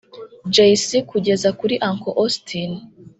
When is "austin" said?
2.21-2.71